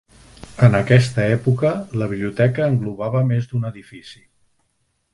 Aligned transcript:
En 0.67 0.77
aquesta 0.79 1.25
època, 1.33 1.75
la 2.03 2.09
biblioteca 2.15 2.67
englobava 2.73 3.25
més 3.33 3.49
d'un 3.53 3.71
edifici. 3.73 4.27